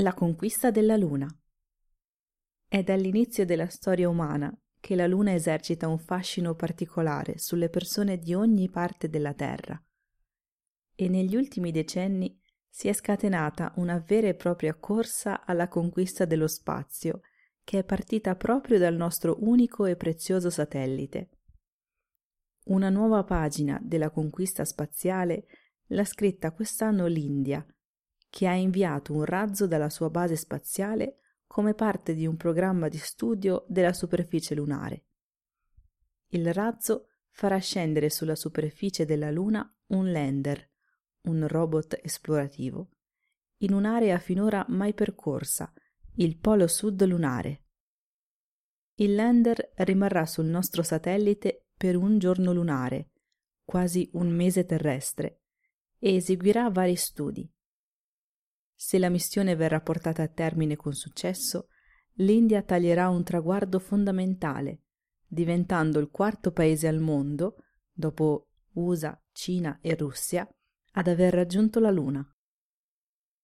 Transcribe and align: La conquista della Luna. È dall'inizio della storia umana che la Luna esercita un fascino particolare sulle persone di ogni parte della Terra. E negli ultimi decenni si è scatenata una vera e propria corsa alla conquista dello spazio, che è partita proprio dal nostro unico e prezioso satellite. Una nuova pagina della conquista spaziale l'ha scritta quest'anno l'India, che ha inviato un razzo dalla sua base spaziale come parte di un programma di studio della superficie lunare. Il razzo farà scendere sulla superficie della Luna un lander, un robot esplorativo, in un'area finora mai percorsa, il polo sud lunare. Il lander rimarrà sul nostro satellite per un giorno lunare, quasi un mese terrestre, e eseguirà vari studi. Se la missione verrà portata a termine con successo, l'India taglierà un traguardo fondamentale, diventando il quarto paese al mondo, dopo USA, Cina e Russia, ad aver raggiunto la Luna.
La 0.00 0.14
conquista 0.14 0.70
della 0.70 0.96
Luna. 0.96 1.26
È 2.68 2.84
dall'inizio 2.84 3.44
della 3.44 3.66
storia 3.66 4.08
umana 4.08 4.56
che 4.78 4.94
la 4.94 5.08
Luna 5.08 5.34
esercita 5.34 5.88
un 5.88 5.98
fascino 5.98 6.54
particolare 6.54 7.38
sulle 7.38 7.68
persone 7.68 8.16
di 8.16 8.32
ogni 8.32 8.70
parte 8.70 9.08
della 9.08 9.34
Terra. 9.34 9.84
E 10.94 11.08
negli 11.08 11.34
ultimi 11.34 11.72
decenni 11.72 12.40
si 12.68 12.86
è 12.86 12.92
scatenata 12.92 13.72
una 13.78 13.98
vera 13.98 14.28
e 14.28 14.36
propria 14.36 14.76
corsa 14.76 15.44
alla 15.44 15.66
conquista 15.66 16.24
dello 16.24 16.46
spazio, 16.46 17.22
che 17.64 17.80
è 17.80 17.84
partita 17.84 18.36
proprio 18.36 18.78
dal 18.78 18.94
nostro 18.94 19.38
unico 19.40 19.84
e 19.84 19.96
prezioso 19.96 20.48
satellite. 20.48 21.30
Una 22.66 22.88
nuova 22.88 23.24
pagina 23.24 23.80
della 23.82 24.10
conquista 24.10 24.64
spaziale 24.64 25.48
l'ha 25.86 26.04
scritta 26.04 26.52
quest'anno 26.52 27.06
l'India, 27.06 27.66
che 28.30 28.46
ha 28.46 28.54
inviato 28.54 29.12
un 29.12 29.24
razzo 29.24 29.66
dalla 29.66 29.88
sua 29.88 30.10
base 30.10 30.36
spaziale 30.36 31.18
come 31.46 31.74
parte 31.74 32.14
di 32.14 32.26
un 32.26 32.36
programma 32.36 32.88
di 32.88 32.98
studio 32.98 33.64
della 33.68 33.92
superficie 33.92 34.54
lunare. 34.54 35.04
Il 36.28 36.52
razzo 36.52 37.08
farà 37.30 37.58
scendere 37.58 38.10
sulla 38.10 38.34
superficie 38.34 39.04
della 39.04 39.30
Luna 39.30 39.70
un 39.88 40.12
lander, 40.12 40.70
un 41.22 41.46
robot 41.46 41.98
esplorativo, 42.02 42.90
in 43.58 43.72
un'area 43.72 44.18
finora 44.18 44.64
mai 44.68 44.92
percorsa, 44.92 45.72
il 46.16 46.36
polo 46.36 46.66
sud 46.66 47.02
lunare. 47.04 47.62
Il 48.96 49.14
lander 49.14 49.72
rimarrà 49.76 50.26
sul 50.26 50.46
nostro 50.46 50.82
satellite 50.82 51.68
per 51.76 51.96
un 51.96 52.18
giorno 52.18 52.52
lunare, 52.52 53.10
quasi 53.64 54.10
un 54.14 54.28
mese 54.28 54.64
terrestre, 54.64 55.42
e 55.98 56.16
eseguirà 56.16 56.68
vari 56.70 56.96
studi. 56.96 57.48
Se 58.80 58.96
la 59.00 59.08
missione 59.08 59.56
verrà 59.56 59.80
portata 59.80 60.22
a 60.22 60.28
termine 60.28 60.76
con 60.76 60.92
successo, 60.92 61.66
l'India 62.18 62.62
taglierà 62.62 63.08
un 63.08 63.24
traguardo 63.24 63.80
fondamentale, 63.80 64.82
diventando 65.26 65.98
il 65.98 66.10
quarto 66.10 66.52
paese 66.52 66.86
al 66.86 67.00
mondo, 67.00 67.56
dopo 67.92 68.50
USA, 68.74 69.20
Cina 69.32 69.80
e 69.82 69.96
Russia, 69.96 70.48
ad 70.92 71.08
aver 71.08 71.34
raggiunto 71.34 71.80
la 71.80 71.90
Luna. 71.90 72.24